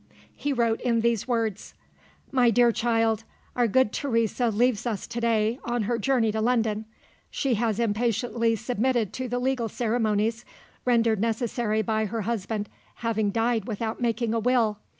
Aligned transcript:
He 0.35 0.51
wrote 0.51 0.81
in 0.81 1.01
these 1.01 1.27
words: 1.27 1.75
"My 2.31 2.49
dear 2.49 2.71
child, 2.71 3.23
Our 3.55 3.67
good 3.67 3.93
Teresa 3.93 4.49
leaves 4.49 4.87
us 4.87 5.05
to 5.05 5.21
day, 5.21 5.59
on 5.63 5.83
her 5.83 5.99
journey 5.99 6.31
to 6.31 6.41
London. 6.41 6.85
She 7.29 7.53
has 7.53 7.79
impatiently 7.79 8.55
submitted 8.55 9.13
to 9.13 9.29
the 9.29 9.37
legal 9.37 9.69
ceremonies, 9.69 10.43
rendered 10.85 11.19
necessary 11.19 11.83
by 11.83 12.05
her 12.07 12.21
husband 12.21 12.67
having 13.05 13.29
died 13.29 13.65
without 13.67 14.01
making 14.01 14.33
a 14.33 14.39
will. 14.39 14.79